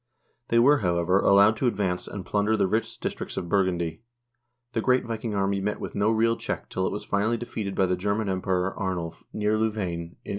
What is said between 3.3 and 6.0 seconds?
of Burgundy. The great Viking army met with